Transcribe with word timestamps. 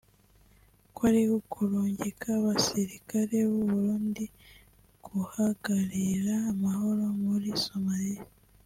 kwari 0.95 1.21
ukurungika 1.39 2.27
abasirikare 2.39 3.37
b'u 3.49 3.61
Burundi 3.71 4.25
guhagararira 5.05 6.33
amahoro 6.51 7.03
muri 7.25 7.49
Somalia 7.65 8.23